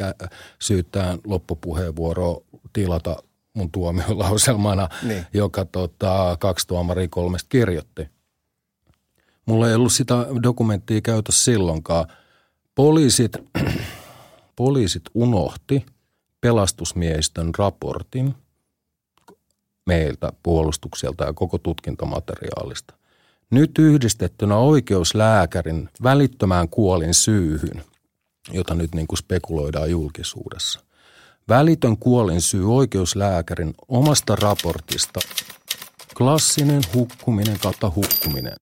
syyttää 0.59 1.17
loppupuheenvuoroa 1.25 2.41
tilata 2.73 3.15
mun 3.53 3.71
tuomiolauselmana, 3.71 4.89
niin. 5.03 5.25
joka 5.33 5.65
tota, 5.65 6.37
kaksi 6.39 6.67
tuomaria 6.67 7.07
kolmesta 7.07 7.49
kirjoitti. 7.49 8.07
Mulla 9.45 9.69
ei 9.69 9.75
ollut 9.75 9.93
sitä 9.93 10.13
dokumenttia 10.43 11.01
käytössä 11.01 11.43
silloinkaan. 11.43 12.05
Poliisit, 12.75 13.37
poliisit 14.55 15.03
unohti 15.13 15.85
pelastusmiehistön 16.41 17.51
raportin 17.57 18.35
meiltä 19.85 20.33
puolustukselta 20.43 21.23
ja 21.23 21.33
koko 21.33 21.57
tutkintamateriaalista. 21.57 22.93
Nyt 23.49 23.71
yhdistettynä 23.79 24.57
oikeuslääkärin 24.57 25.89
välittömään 26.03 26.69
kuolin 26.69 27.13
syyhyn, 27.13 27.83
jota 28.51 28.75
nyt 28.75 28.95
niin 28.95 29.07
kuin 29.07 29.17
spekuloidaan 29.17 29.91
julkisuudessa– 29.91 30.79
Välitön 31.49 31.97
kuolinsyy 31.97 32.75
oikeuslääkärin 32.75 33.73
omasta 33.87 34.35
raportista. 34.35 35.19
Klassinen 36.17 36.81
hukkuminen 36.93 37.59
kautta 37.59 37.91
hukkuminen. 37.95 38.53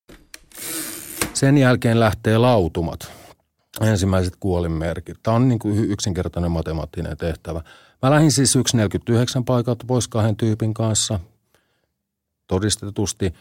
Sen 1.33 1.57
jälkeen 1.57 1.99
lähtee 1.99 2.38
lautumat. 2.38 3.11
Ensimmäiset 3.81 4.33
kuolinmerkit. 4.39 5.17
Tämä 5.23 5.35
on 5.35 5.47
niin 5.47 5.59
kuin 5.59 5.91
yksinkertainen 5.91 6.51
matemaattinen 6.51 7.17
tehtävä. 7.17 7.61
Mä 8.01 8.12
lähdin 8.12 8.32
siis 8.32 8.56
1.49 8.56 8.63
paikalta 9.46 9.86
pois 9.88 10.08
kahden 10.08 10.36
tyypin 10.36 10.74
kanssa. 10.74 11.20
Todistetusti 12.48 13.34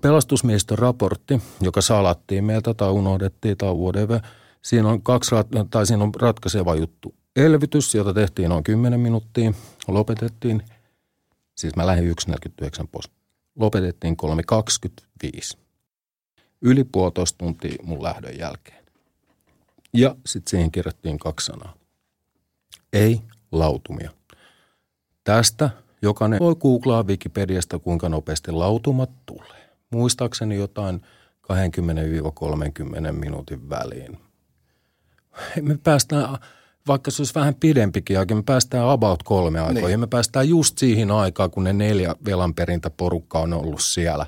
pelastusmiestön 0.00 0.78
raportti, 0.78 1.42
joka 1.60 1.80
salattiin 1.80 2.44
meiltä 2.44 2.74
tai 2.74 2.90
unohdettiin 2.90 3.56
tai 3.56 3.74
whatever. 3.74 4.20
Siinä 4.62 4.88
on, 4.88 5.02
kaksi, 5.02 5.30
tai 5.70 5.86
siinä 5.86 6.04
on 6.04 6.14
ratkaiseva 6.14 6.74
juttu 6.74 7.14
elvytys, 7.36 7.94
jota 7.94 8.14
tehtiin 8.14 8.48
noin 8.48 8.64
10 8.64 9.00
minuuttia, 9.00 9.52
lopetettiin. 9.88 10.62
Siis 11.56 11.76
mä 11.76 11.86
lähdin 11.86 12.14
1.49 12.30 12.86
pois. 12.92 13.10
Lopetettiin 13.56 14.16
3.25. 15.22 15.58
Yli 16.62 16.84
puolitoista 16.84 17.38
tuntia 17.38 17.76
mun 17.82 18.02
lähdön 18.02 18.38
jälkeen. 18.38 18.84
Ja 19.94 20.16
sitten 20.26 20.50
siihen 20.50 20.70
kirjattiin 20.70 21.18
kaksi 21.18 21.46
sanaa. 21.46 21.74
Ei 22.92 23.20
lautumia. 23.52 24.10
Tästä 25.24 25.70
jokainen 26.02 26.38
voi 26.38 26.54
googlaa 26.54 27.02
Wikipediasta, 27.02 27.78
kuinka 27.78 28.08
nopeasti 28.08 28.52
lautumat 28.52 29.10
tulee. 29.26 29.70
Muistaakseni 29.90 30.56
jotain 30.56 31.02
20-30 31.52 33.12
minuutin 33.12 33.70
väliin. 33.70 34.18
Me 35.62 35.78
päästään 35.82 36.38
vaikka 36.86 37.10
se 37.10 37.22
olisi 37.22 37.34
vähän 37.34 37.54
pidempikin 37.54 38.18
aika, 38.18 38.34
me 38.34 38.42
päästään 38.42 38.88
about 38.88 39.22
kolme 39.22 39.60
aikaa. 39.60 39.72
Niin. 39.72 39.90
Ja 39.90 39.98
me 39.98 40.06
päästään 40.06 40.48
just 40.48 40.78
siihen 40.78 41.10
aikaan, 41.10 41.50
kun 41.50 41.64
ne 41.64 41.72
neljä 41.72 42.14
velanperintäporukka 42.24 43.38
on 43.38 43.52
ollut 43.52 43.82
siellä, 43.82 44.26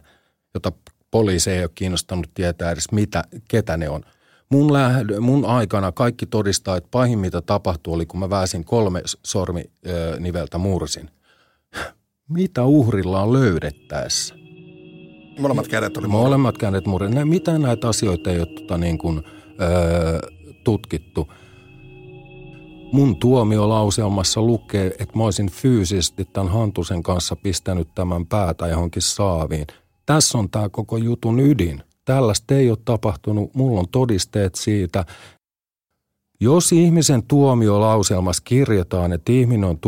jota 0.55 0.73
poliisi 1.11 1.51
ei 1.51 1.63
ole 1.63 1.71
kiinnostanut 1.75 2.31
tietää 2.35 2.71
edes 2.71 2.93
mitä, 2.93 3.25
ketä 3.49 3.77
ne 3.77 3.89
on. 3.89 4.05
Mun, 4.53 4.73
lähdö, 4.73 5.21
mun 5.21 5.45
aikana 5.45 5.93
kaikki 5.93 6.27
todistaa, 6.27 6.77
että 6.77 6.89
pahin 6.91 7.19
mitä 7.19 7.41
tapahtui 7.41 7.95
oli, 7.95 8.07
kun 8.07 8.21
mä 8.21 8.31
väisin 8.31 8.65
kolme 8.65 9.03
sorminiveltä 9.25 10.59
mursin. 10.59 11.11
Mitä 12.29 12.65
uhrilla 12.65 13.23
on 13.23 13.33
löydettäessä? 13.33 14.35
Molemmat 15.39 15.69
kädet 15.69 15.97
oli 15.97 16.07
Molemmat 16.07 16.59
kädet 16.59 16.87
murrin. 16.87 17.29
Mitä 17.29 17.59
näitä 17.59 17.89
asioita 17.89 18.31
ei 18.31 18.39
ole 18.39 18.47
tota, 18.47 18.79
niin 18.79 18.99
kuin, 18.99 19.23
öö, 19.61 20.19
tutkittu– 20.65 21.29
Mun 22.93 23.17
tuomiolauselmassa 23.17 24.43
lukee, 24.43 24.87
että 24.87 25.19
mä 25.19 25.25
olisin 25.25 25.51
fyysisesti 25.51 26.25
tämän 26.25 26.53
Hantusen 26.53 27.03
kanssa 27.03 27.37
pistänyt 27.37 27.89
tämän 27.95 28.27
päätä 28.27 28.67
johonkin 28.67 29.03
saaviin. 29.03 29.67
Tässä 30.07 30.39
on 30.39 30.51
tämä 30.51 30.69
koko 30.69 30.97
jutun 30.97 31.41
ydin. 31.41 31.83
Tällaista 32.05 32.55
ei 32.55 32.71
ole 32.71 32.79
tapahtunut. 32.85 33.55
Mulla 33.55 33.81
on 33.81 33.89
todisteet 33.89 34.55
siitä. 34.55 35.05
Jos 36.41 36.73
ihmisen 36.73 37.23
tuomiolauselmassa 37.23 38.43
kirjataan, 38.47 39.13
että 39.13 39.33
ihminen 39.33 39.65
on 39.65 39.79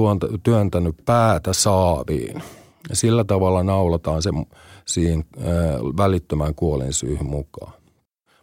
työntänyt 0.42 0.94
päätä 1.04 1.52
saaviin, 1.52 2.42
sillä 2.92 3.24
tavalla 3.24 3.62
naulataan 3.62 4.22
se 4.22 4.30
siihen 4.86 5.24
välittömään 5.96 6.54
kuolinsyyhyn 6.54 7.26
mukaan. 7.26 7.72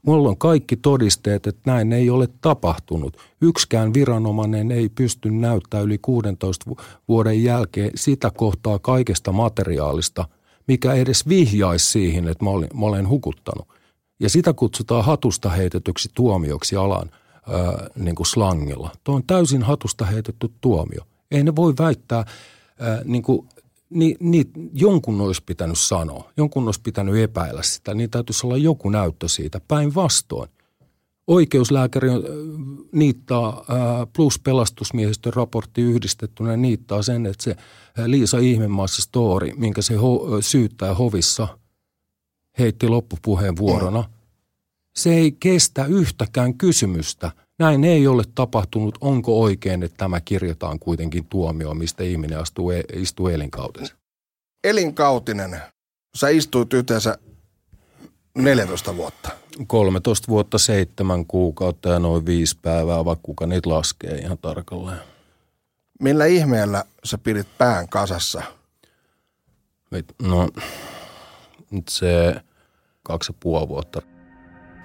Mulla 0.06 0.30
on 0.30 0.38
kaikki 0.38 0.76
todisteet, 0.76 1.48
että 1.48 1.62
näin 1.66 1.94
ei 1.94 2.10
ole 2.10 2.28
tapahtunut. 2.42 3.18
Yksikään 3.42 3.94
viranomainen 3.94 4.72
ei 4.72 4.90
pysty 4.90 5.32
näyttämään 5.32 5.86
yli 5.86 5.98
16 5.98 6.72
vuoden 7.08 7.44
jälkeen 7.44 7.92
sitä 7.96 8.32
kohtaa 8.38 8.80
kaikesta 8.80 9.32
materiaalista, 9.32 10.26
mikä 10.68 10.94
edes 10.94 11.28
vihjaisi 11.28 11.86
siihen, 11.86 12.28
että 12.28 12.44
mä 12.44 12.50
olen, 12.50 12.70
mä 12.74 12.86
olen 12.86 13.10
hukuttanut. 13.10 13.68
Ja 14.20 14.30
sitä 14.30 14.54
kutsutaan 14.54 15.06
hatusta 15.06 15.50
heitetyksi 15.50 16.10
tuomioksi 16.14 16.76
alan 16.76 17.12
ää, 17.48 17.88
niin 17.96 18.16
kuin 18.16 18.28
slangilla. 18.28 18.92
Tuo 19.04 19.16
on 19.16 19.24
täysin 19.28 19.64
hatusta 19.64 20.06
heitetty 20.06 20.52
tuomio. 20.62 21.02
Ei 21.32 21.44
ne 21.44 21.56
voi 21.56 21.74
väittää 21.80 22.26
ää, 22.80 23.02
niin 23.06 23.24
kuin 23.24 23.50
niin, 23.90 24.18
niin 24.20 24.52
jonkun 24.74 25.22
olisi 25.22 25.44
pitänyt 25.46 25.80
sanoa, 25.80 26.32
jonkun 26.38 26.66
olisi 26.66 26.82
pitänyt 26.82 27.16
epäillä 27.16 27.64
sitä, 27.64 27.94
niin 27.94 28.10
täytyisi 28.10 28.48
olla 28.48 28.58
joku 28.58 28.90
näyttö 28.90 29.28
siitä 29.28 29.62
päinvastoin. 29.68 30.50
Oikeuslääkäri 31.32 32.08
niittaa 32.92 33.66
plus 34.16 34.40
pelastusmiehistön 34.40 35.34
raportti 35.34 35.82
yhdistettynä 35.82 36.58
niittaa 36.58 37.02
sen, 37.02 37.26
että 37.26 37.44
se 37.44 37.56
Liisa 38.06 38.38
Ihmemaassa 38.40 39.02
story, 39.02 39.52
minkä 39.56 39.82
se 39.82 39.94
ho- 39.96 40.42
syyttää 40.42 40.94
hovissa 40.94 41.48
heitti 42.60 42.88
loppupuheenvuorona, 42.88 44.04
se 44.96 45.14
ei 45.14 45.32
kestä 45.32 45.86
yhtäkään 45.86 46.54
kysymystä– 46.54 47.32
näin 47.62 47.84
ei 47.84 48.08
ole 48.08 48.24
tapahtunut. 48.36 48.98
Onko 49.02 49.42
oikein, 49.42 49.84
että 49.84 49.98
tämä 49.98 50.22
kirjataan 50.22 50.80
kuitenkin 50.80 51.26
tuomioon, 51.26 51.78
mistä 51.78 52.04
ihminen 52.04 52.40
astuu, 52.40 52.72
e- 52.72 52.84
istuu 52.94 53.28
elinkautensa? 53.28 53.96
Elinkautinen. 54.64 55.62
Sä 56.16 56.30
istuit 56.30 56.74
yhteensä 56.74 57.18
14 58.36 58.98
vuotta. 58.98 59.30
13 59.68 60.28
vuotta, 60.28 60.58
7 60.58 61.26
kuukautta 61.26 61.90
ja 61.90 62.00
noin 62.00 62.26
viisi 62.26 62.58
päivää, 62.62 63.06
vaikka 63.06 63.24
kuka 63.24 63.48
niitä 63.48 63.70
laskee 63.70 64.16
ihan 64.16 64.38
tarkalleen. 64.38 65.00
Millä 66.00 66.26
ihmeellä 66.26 66.84
sä 67.04 67.18
pidit 67.18 67.48
pään 67.58 67.90
kasassa? 67.90 68.44
No, 70.22 70.50
nyt 71.72 71.88
se 71.88 72.36
kaksi 73.04 73.32
ja 73.32 73.38
puoli 73.40 73.68
vuotta, 73.68 74.02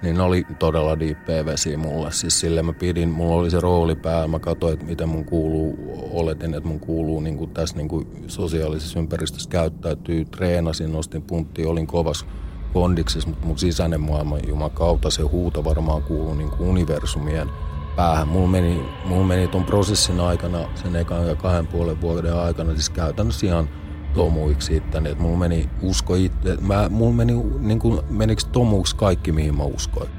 niin 0.03 0.21
oli 0.21 0.45
todella 0.59 0.99
diippejä 0.99 1.45
vesi 1.45 1.77
mulle. 1.77 2.11
Siis 2.11 2.39
sille 2.39 2.63
mä 2.63 2.73
pidin, 2.73 3.09
mulla 3.09 3.35
oli 3.35 3.51
se 3.51 3.59
rooli 3.59 3.95
päällä, 3.95 4.27
mä 4.27 4.39
katsoin, 4.39 4.73
että 4.73 4.85
miten 4.85 5.09
mun 5.09 5.25
kuuluu, 5.25 5.75
oletin, 6.11 6.53
että 6.53 6.69
mun 6.69 6.79
kuuluu 6.79 7.19
niin 7.19 7.37
kuin 7.37 7.51
tässä 7.51 7.75
niin 7.77 7.87
kuin 7.87 8.23
sosiaalisessa 8.27 8.99
ympäristössä 8.99 9.49
käyttäytyy, 9.49 10.25
treenasin, 10.25 10.91
nostin 10.91 11.21
punttia, 11.21 11.69
olin 11.69 11.87
kovas 11.87 12.25
kondiksessa, 12.73 13.29
mutta 13.29 13.45
mun 13.45 13.57
sisäinen 13.57 14.01
maailma, 14.01 14.37
juman 14.37 14.71
kautta 14.71 15.09
se 15.09 15.21
huuto 15.21 15.63
varmaan 15.63 16.03
kuuluu 16.03 16.33
niin 16.33 16.49
kuin 16.49 16.69
universumien 16.69 17.49
päähän. 17.95 18.27
Mulla 18.27 18.47
meni, 18.47 18.81
mulla 19.05 19.25
meni 19.27 19.47
ton 19.47 19.63
prosessin 19.63 20.19
aikana, 20.19 20.59
sen 20.75 20.95
ekan 20.95 21.27
ja 21.27 21.35
kahden 21.35 21.67
puolen 21.67 22.01
vuoden 22.01 22.35
aikana, 22.35 22.71
siis 22.71 22.89
käytännössä 22.89 23.45
ihan 23.45 23.69
tomuiksi 24.13 24.75
itteni. 24.75 25.09
Että 25.09 25.23
mulla 25.23 25.37
meni 25.37 25.69
usko 25.81 26.15
itse, 26.15 26.57
mä, 26.61 26.89
mulla 26.89 27.13
meni, 27.13 27.33
niin 27.59 27.79
kuin, 27.79 27.99
menikö 28.09 28.41
tomuiksi 28.51 28.95
kaikki, 28.95 29.31
mihin 29.31 29.57
mä 29.57 29.63
uskoin. 29.63 30.09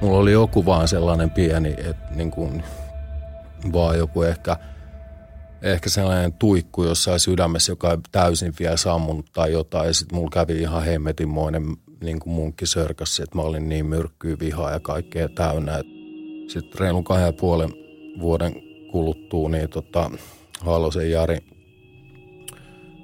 Mulla 0.00 0.18
oli 0.18 0.32
joku 0.32 0.66
vaan 0.66 0.88
sellainen 0.88 1.30
pieni, 1.30 1.74
että 1.78 2.14
niin 2.14 2.30
kuin, 2.30 2.62
vaan 3.72 3.98
joku 3.98 4.22
ehkä, 4.22 4.56
ehkä 5.64 5.90
sellainen 5.90 6.32
tuikku 6.32 6.84
jossain 6.84 7.20
sydämessä, 7.20 7.72
joka 7.72 7.90
ei 7.90 7.98
täysin 8.12 8.52
vielä 8.58 8.76
sammunut 8.76 9.26
tai 9.32 9.52
jotain. 9.52 9.86
Ja 9.86 9.94
sitten 9.94 10.18
mulla 10.18 10.30
kävi 10.32 10.60
ihan 10.60 10.84
hemmetinmoinen 10.84 11.62
niin 12.00 12.20
kuin 12.20 12.34
munkki 12.34 12.66
sörkässä, 12.66 13.22
että 13.24 13.36
mä 13.36 13.42
olin 13.42 13.68
niin 13.68 13.86
myrkkyä, 13.86 14.36
vihaa 14.40 14.70
ja 14.70 14.80
kaikkea 14.80 15.28
täynnä. 15.28 15.82
Sitten 16.48 16.80
reilun 16.80 17.04
kahden 17.04 17.26
ja 17.26 17.32
puolen 17.32 17.70
vuoden 18.20 18.52
kuluttua, 18.90 19.48
niin 19.48 19.68
tota, 19.68 20.10
Halosen 20.60 21.10
Jari 21.10 21.38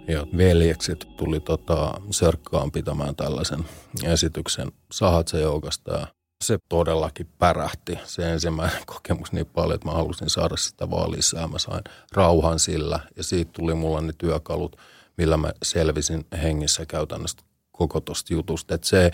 ja 0.08 0.26
veljekset 0.36 1.08
tuli 1.16 1.40
tota, 1.40 2.00
Sörkkaan 2.10 2.70
pitämään 2.70 3.16
tällaisen 3.16 3.64
esityksen 4.04 4.72
Sahatse-joukasta 4.92 5.92
ja 5.92 6.06
se 6.44 6.58
todellakin 6.68 7.28
pärähti. 7.38 7.98
Se 8.04 8.32
ensimmäinen 8.32 8.82
kokemus 8.94 9.32
niin 9.32 9.46
paljon, 9.46 9.74
että 9.74 9.88
mä 9.88 9.94
halusin 9.94 10.30
saada 10.30 10.56
sitä 10.56 10.90
vaan 10.90 11.10
lisää. 11.10 11.46
Mä 11.46 11.58
sain 11.58 11.84
rauhan 12.12 12.58
sillä 12.58 13.00
ja 13.16 13.22
siitä 13.22 13.52
tuli 13.52 13.74
mulla 13.74 14.00
ne 14.00 14.12
työkalut, 14.18 14.76
millä 15.16 15.36
mä 15.36 15.52
selvisin 15.62 16.26
hengissä 16.42 16.86
käytännössä 16.86 17.38
koko 17.72 18.00
tosta 18.00 18.34
jutusta. 18.34 18.74
Että 18.74 18.86
se 18.88 19.10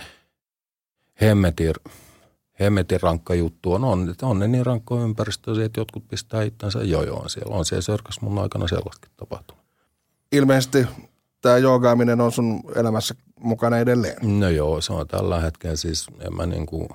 hemmetin, 1.20 1.74
hemmetin 2.60 3.00
rankka 3.00 3.34
juttu 3.34 3.72
on, 3.72 3.84
on, 3.84 4.14
on 4.22 4.38
ne 4.38 4.48
niin 4.48 4.66
rankkoa 4.66 5.02
ympäristöä, 5.02 5.64
että 5.64 5.80
jotkut 5.80 6.08
pistää 6.08 6.42
itsensä 6.42 6.78
jojoon 6.78 7.30
siellä. 7.30 7.56
On 7.56 7.64
siellä 7.64 7.82
sörkäs 7.82 8.20
mun 8.20 8.38
aikana 8.38 8.68
sellaistakin 8.68 9.12
tapahtunut 9.16 9.66
ilmeisesti 10.32 10.86
tämä 11.40 11.58
joogaaminen 11.58 12.20
on 12.20 12.32
sun 12.32 12.60
elämässä 12.74 13.14
mukana 13.40 13.78
edelleen. 13.78 14.38
No 14.40 14.48
joo, 14.48 14.80
se 14.80 14.92
on 14.92 15.08
tällä 15.08 15.40
hetkellä 15.40 15.76
siis, 15.76 16.06
en 16.20 16.36
mä 16.36 16.46
niin 16.46 16.66
kuin, 16.66 16.88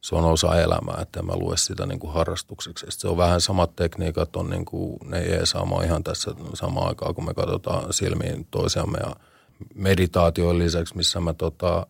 se 0.00 0.14
on 0.14 0.24
osa 0.24 0.60
elämää, 0.60 0.98
että 1.02 1.22
mä 1.22 1.36
lue 1.36 1.56
sitä 1.56 1.86
niin 1.86 1.98
kuin 1.98 2.12
harrastukseksi. 2.12 2.86
Se 2.88 3.08
on 3.08 3.16
vähän 3.16 3.40
samat 3.40 3.76
tekniikat, 3.76 4.36
on 4.36 4.50
niin 4.50 4.64
kuin, 4.64 4.98
ne 5.04 5.18
ei 5.18 5.46
sama 5.46 5.82
ihan 5.82 6.04
tässä 6.04 6.30
samaan 6.54 6.88
aikaan, 6.88 7.14
kun 7.14 7.24
me 7.24 7.34
katsotaan 7.34 7.92
silmiin 7.92 8.46
toisiamme 8.50 8.98
ja 8.98 9.16
meditaation 9.74 10.58
lisäksi, 10.58 10.96
missä 10.96 11.20
mä 11.20 11.34
tota, 11.34 11.86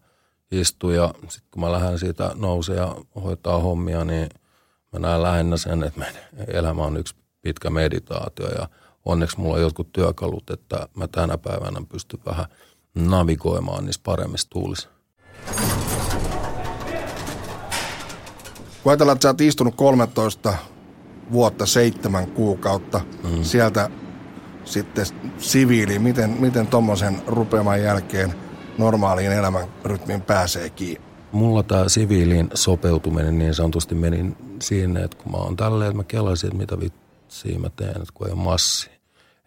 istun 0.50 0.94
ja 0.94 1.14
sitten 1.28 1.50
kun 1.50 1.60
mä 1.60 1.72
lähden 1.72 1.98
siitä 1.98 2.30
nousee 2.34 2.76
ja 2.76 2.96
hoitaa 3.22 3.58
hommia, 3.58 4.04
niin 4.04 4.28
mä 4.92 4.98
näen 4.98 5.22
lähinnä 5.22 5.56
sen, 5.56 5.82
että 5.82 6.06
elämä 6.46 6.82
on 6.82 6.96
yksi 6.96 7.14
pitkä 7.42 7.70
meditaatio 7.70 8.48
ja– 8.48 8.68
onneksi 9.04 9.40
mulla 9.40 9.54
on 9.54 9.60
jotkut 9.60 9.92
työkalut, 9.92 10.50
että 10.50 10.88
mä 10.94 11.08
tänä 11.08 11.38
päivänä 11.38 11.82
pystyn 11.88 12.20
vähän 12.26 12.46
navigoimaan 12.94 13.84
niissä 13.84 14.00
paremmissa 14.04 14.50
tuulissa. 14.50 14.88
Kun 18.82 18.90
ajatellaan, 18.90 19.16
että 19.16 19.22
sä 19.22 19.28
oot 19.28 19.40
istunut 19.40 19.74
13 19.74 20.54
vuotta, 21.32 21.66
seitsemän 21.66 22.26
kuukautta, 22.26 23.00
mm. 23.24 23.42
sieltä 23.42 23.90
sitten 24.64 25.06
siviili, 25.38 25.98
miten, 25.98 26.30
miten 26.30 26.66
tuommoisen 26.66 27.22
rupeaman 27.26 27.82
jälkeen 27.82 28.34
normaaliin 28.78 29.32
elämän 29.32 29.68
rytmiin 29.84 30.22
pääsee 30.22 30.70
kiinni? 30.70 31.06
Mulla 31.32 31.62
tämä 31.62 31.88
siviiliin 31.88 32.50
sopeutuminen 32.54 33.38
niin 33.38 33.54
sanotusti 33.54 33.94
meni 33.94 34.36
siinä, 34.62 35.00
että 35.04 35.16
kun 35.16 35.32
mä 35.32 35.38
oon 35.38 35.56
tälleen, 35.56 35.88
että 35.90 35.96
mä 35.96 36.04
kelasin, 36.04 36.46
että 36.46 36.58
mitä 36.58 36.80
vitsiä 36.80 37.58
mä 37.58 37.70
teen, 37.76 37.90
että 37.90 38.14
kun 38.14 38.26
ei 38.26 38.32
ole 38.32 38.42
massi 38.42 38.90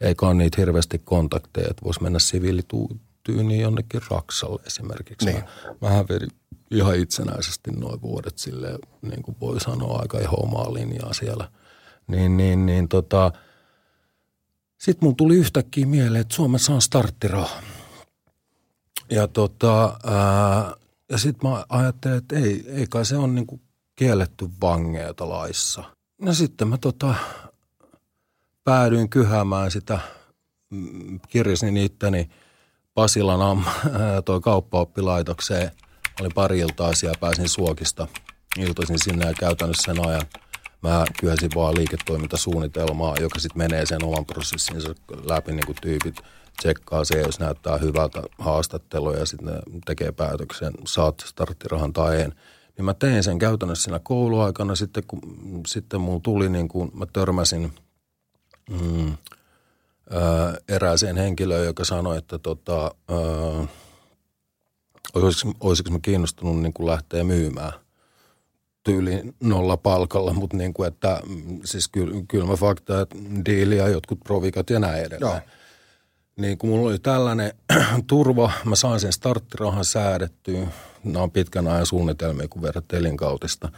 eikä 0.04 0.26
ole 0.26 0.34
niitä 0.34 0.62
hirveästi 0.62 1.00
kontakteja, 1.00 1.67
että 1.69 1.86
voisi 1.86 2.04
mennä 2.04 2.19
siviilityyniin 3.27 3.62
jonnekin 3.62 4.01
Raksalle 4.12 4.62
esimerkiksi. 4.65 5.25
Niin. 5.25 5.43
Mä, 5.65 5.75
mähän 5.81 6.05
vedin 6.09 6.29
ihan 6.71 6.95
itsenäisesti 6.95 7.71
noin 7.71 8.01
vuodet 8.01 8.38
sille 8.38 8.79
niin 9.01 9.23
kuin 9.23 9.38
voi 9.41 9.59
sanoa, 9.59 9.99
aika 9.99 10.19
ihan 10.19 10.43
omaa 10.43 10.73
linjaa 10.73 11.13
siellä. 11.13 11.51
Niin, 12.07 12.38
niin, 12.38 12.65
niin 12.65 12.88
tota, 12.88 13.31
sitten 14.77 15.07
mun 15.07 15.15
tuli 15.15 15.36
yhtäkkiä 15.36 15.86
mieleen, 15.86 16.21
että 16.21 16.36
Suomessa 16.36 16.73
on 16.73 16.81
starttiraha. 16.81 17.62
Ja, 19.09 19.27
tota, 19.27 19.99
ää, 20.03 20.73
ja 21.09 21.17
sitten 21.17 21.49
mä 21.49 21.65
ajattelin, 21.69 22.17
että 22.17 22.36
ei, 22.36 22.63
ei 22.67 22.88
kai 22.89 23.05
se 23.05 23.17
on 23.17 23.36
niinku 23.36 23.62
kielletty 23.95 24.49
vangeilta 24.62 25.29
laissa. 25.29 25.83
No 26.21 26.33
sitten 26.33 26.67
mä 26.67 26.77
tota, 26.77 27.15
päädyin 28.63 29.09
kyhäämään 29.09 29.71
sitä, 29.71 29.99
mm, 30.69 31.19
kirjasin 31.27 31.77
itteni 31.77 32.29
Pasilan 32.93 33.65
toi 34.25 34.41
kauppaoppilaitokseen. 34.41 35.71
Oli 36.21 36.29
pari 36.36 36.60
iltaa 36.60 36.95
siellä, 36.95 37.17
pääsin 37.19 37.49
Suokista. 37.49 38.08
Iltoisin 38.60 38.99
sinne 39.03 39.25
ja 39.25 39.34
käytännössä 39.39 39.93
sen 39.93 40.08
ajan 40.08 40.21
mä 40.82 41.06
kyhäsin 41.19 41.49
vaan 41.56 41.75
liiketoimintasuunnitelmaa, 41.75 43.15
joka 43.19 43.39
sitten 43.39 43.58
menee 43.58 43.86
sen 43.86 44.03
oman 44.03 44.25
prosessinsa 44.25 44.95
läpi, 45.23 45.51
niin 45.51 45.65
kuin 45.65 45.77
tyypit 45.82 46.15
tsekkaa 46.58 47.03
se, 47.03 47.21
jos 47.21 47.39
näyttää 47.39 47.77
hyvältä 47.77 48.23
haastattelua 48.39 49.13
ja 49.13 49.25
sitten 49.25 49.60
tekee 49.86 50.12
päätöksen, 50.12 50.73
saat 50.88 51.23
starttirahan 51.25 51.93
tai 51.93 52.21
en. 52.21 52.34
Niin 52.77 52.86
mä 52.86 52.93
tein 52.93 53.23
sen 53.23 53.39
käytännössä 53.39 53.84
siinä 53.84 53.99
kouluaikana 54.03 54.75
sitten, 54.75 55.03
kun 55.08 55.21
sitten 55.67 56.01
mulla 56.01 56.19
tuli 56.19 56.49
niin 56.49 56.67
kuin 56.67 56.91
mä 56.93 57.06
törmäsin– 57.06 57.73
mm, 58.69 59.17
ää, 60.09 60.57
erääseen 60.67 61.17
henkilöön, 61.17 61.65
joka 61.65 61.85
sanoi, 61.85 62.17
että 62.17 62.39
tota, 62.39 62.81
ää, 63.09 63.67
olisiko, 65.13 65.53
olisiko 65.59 65.91
mä 65.91 65.99
kiinnostunut 66.01 66.61
niin 66.61 66.73
kuin 66.73 66.87
lähteä 66.87 67.23
myymään 67.23 67.73
tyyli 68.83 69.21
nolla 69.43 69.77
palkalla, 69.77 70.33
mutta 70.33 70.57
niin 70.57 70.73
kuin, 70.73 70.87
että 70.87 71.21
mm, 71.27 71.59
siis 71.65 71.89
kylmä 72.27 72.55
fakta, 72.55 73.01
että 73.01 73.15
diili 73.45 73.77
ja 73.77 73.87
jotkut 73.87 74.19
provikat 74.19 74.69
ja 74.69 74.79
näin 74.79 75.03
edelleen. 75.03 75.31
Joo. 75.31 75.39
Niin 76.35 76.57
kun 76.57 76.69
mulla 76.69 76.89
oli 76.89 76.99
tällainen 76.99 77.53
turva, 78.07 78.51
mä 78.65 78.75
sain 78.75 78.99
sen 78.99 79.13
starttirahan 79.13 79.85
säädettyä. 79.85 80.67
Nämä 81.03 81.23
on 81.23 81.31
pitkän 81.31 81.67
ajan 81.67 81.85
suunnitelmia, 81.85 82.47
kun 82.47 82.61
verrat 82.61 82.93
elinkautista. 82.93 83.69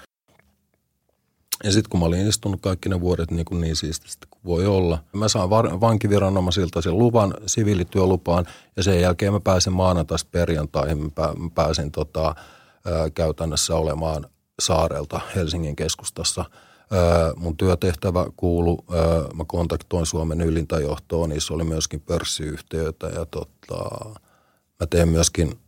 Ja 1.63 1.71
sitten 1.71 1.89
kun 1.89 1.99
mä 1.99 2.05
olin 2.05 2.27
istunut 2.27 2.61
kaikki 2.61 2.89
ne 2.89 3.01
vuodet 3.01 3.31
niin, 3.31 3.45
kuin 3.45 3.61
niin 3.61 3.75
siististi 3.75 4.27
kuin 4.29 4.41
voi 4.45 4.65
olla, 4.65 4.99
mä 5.13 5.27
saan 5.27 5.49
var- 5.49 5.81
vankiviranomaisilta 5.81 6.81
sen 6.81 6.97
luvan, 6.97 7.33
siviilityölupaan, 7.45 8.45
ja 8.77 8.83
sen 8.83 9.01
jälkeen 9.01 9.33
mä 9.33 9.39
pääsen 9.39 9.73
maanantaista 9.73 10.29
perjantaihin, 10.31 10.97
mä, 10.97 11.09
pää- 11.15 11.33
mä 11.33 11.49
pääsin 11.55 11.91
tota, 11.91 12.25
ää, 12.85 13.09
käytännössä 13.09 13.75
olemaan 13.75 14.25
saarelta 14.59 15.19
Helsingin 15.35 15.75
keskustassa. 15.75 16.45
Ää, 16.91 17.33
mun 17.35 17.57
työtehtävä 17.57 18.25
kuulu, 18.37 18.85
ää, 18.91 19.05
mä 19.33 19.43
kontaktoin 19.47 20.05
Suomen 20.05 20.41
ylintä 20.41 20.79
johtoon, 20.79 21.29
niissä 21.29 21.53
oli 21.53 21.63
myöskin 21.63 22.01
pörssiyhtiöitä, 22.01 23.07
ja 23.07 23.25
tota, 23.25 24.09
mä 24.79 24.87
teen 24.89 25.09
myöskin 25.09 25.59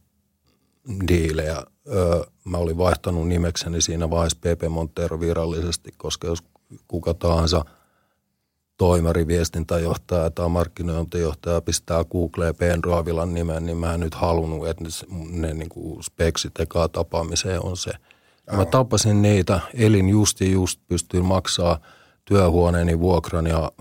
diilejä 1.08 1.63
Öö, 1.91 2.23
mä 2.43 2.58
olin 2.58 2.78
vaihtanut 2.78 3.28
nimekseni 3.28 3.82
siinä 3.82 4.10
vaiheessa 4.10 4.38
PP 4.41 4.69
Montero 4.69 5.19
virallisesti, 5.19 5.93
koska 5.97 6.28
jos 6.28 6.43
kuka 6.88 7.13
tahansa 7.13 7.65
toimari, 8.78 9.28
viestintäjohtaja 9.28 10.30
tai 10.30 10.50
markkinointijohtaja 10.50 11.62
pistää 11.62 12.04
Googleen 12.04 12.56
Ben 12.56 12.84
Roavilan 12.84 13.34
nimen, 13.34 13.65
niin 13.65 13.78
mä 13.78 13.93
en 13.93 14.00
nyt 14.00 14.15
halunnut, 14.15 14.67
että 14.67 14.84
ne, 14.84 14.89
ne 15.30 15.54
niin 15.54 15.69
kuin 15.69 16.04
speksit 16.04 16.60
ekaa 16.60 16.88
tapaamiseen 16.88 17.63
on 17.63 17.78
se. 17.78 17.91
Mä 18.52 18.65
tapasin 18.65 19.21
niitä, 19.21 19.60
elin 19.73 20.10
just 20.10 20.41
ja 20.41 20.47
just 20.47 20.80
pystyin 20.88 21.26
maksaa 21.26 21.80
työhuoneeni 22.26 23.00
vuokran 23.00 23.47
ja, 23.47 23.71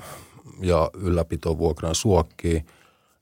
ja 0.60 0.90
ylläpitovuokran 0.94 1.94
suokkiin. 1.94 2.66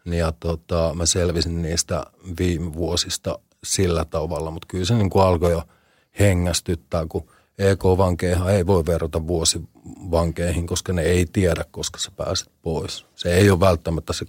Ja 0.05 0.33
tota, 0.40 0.92
mä 0.94 1.07
selvisin 1.07 1.62
niistä 1.62 2.05
viime 2.38 2.75
vuosista 2.75 3.38
sillä 3.64 4.05
tavalla, 4.05 4.50
mutta 4.50 4.66
kyllä 4.70 4.85
se 4.85 4.94
niin 4.94 5.11
kuin 5.11 5.24
alkoi 5.24 5.53
jo 5.53 5.62
hengästyttää, 6.20 7.07
kun 7.09 7.29
EK-vankeihan 7.59 8.55
ei 8.55 8.66
voi 8.66 8.87
verrata 8.87 9.27
vuosivankeihin, 9.27 10.66
koska 10.66 10.92
ne 10.92 11.03
ei 11.03 11.27
tiedä, 11.33 11.64
koska 11.70 11.98
sä 11.98 12.11
pääset 12.16 12.48
pois. 12.62 13.07
Se 13.14 13.35
ei 13.35 13.50
ole 13.50 13.61
välttämättä 13.61 14.12
se 14.12 14.24
12-14 14.24 14.29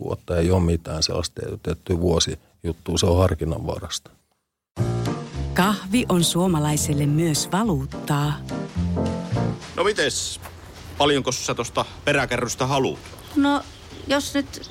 vuotta, 0.00 0.36
ei 0.36 0.50
ole 0.50 0.62
mitään 0.62 1.02
sellaista 1.02 1.42
tiettyä 1.62 2.00
vuosijuttua, 2.00 2.98
se 2.98 3.06
on 3.06 3.18
harkinnan 3.18 3.66
varasta. 3.66 4.10
Kahvi 5.54 6.06
on 6.08 6.24
suomalaiselle 6.24 7.06
myös 7.06 7.52
valuuttaa. 7.52 8.32
No 9.76 9.84
mites, 9.84 10.40
paljonko 10.98 11.32
sä 11.32 11.54
tosta 11.54 11.84
peräkärrystä 12.04 12.66
haluat? 12.66 12.98
No, 13.36 13.62
jos 14.06 14.34
nyt 14.34 14.70